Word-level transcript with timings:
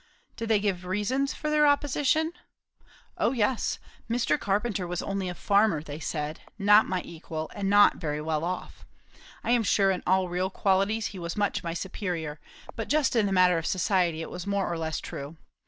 "Did 0.35 0.49
they 0.49 0.59
give 0.59 0.77
any 0.79 0.87
reasons 0.87 1.31
for 1.35 1.51
their 1.51 1.67
opposition?" 1.67 2.33
"O 3.19 3.33
yes. 3.33 3.77
Mr. 4.09 4.39
Carpenter 4.39 4.87
was 4.87 5.03
only 5.03 5.29
a 5.29 5.35
farmer, 5.35 5.83
they 5.83 5.99
said; 5.99 6.39
not 6.57 6.87
my 6.87 7.03
equal, 7.05 7.51
and 7.53 7.69
not 7.69 7.97
very 7.97 8.19
well 8.19 8.43
off. 8.43 8.83
I 9.43 9.51
am 9.51 9.61
sure 9.61 9.91
in 9.91 10.01
all 10.07 10.27
real 10.27 10.49
qualities 10.49 11.05
he 11.13 11.19
was 11.19 11.37
much 11.37 11.63
my 11.63 11.75
superior; 11.75 12.39
but 12.75 12.89
just 12.89 13.15
in 13.15 13.27
the 13.27 13.31
matter 13.31 13.59
of 13.59 13.67
society 13.67 14.23
it 14.23 14.31
was 14.31 14.47
more 14.47 14.73
or 14.73 14.77
less 14.79 14.99
true. 14.99 15.37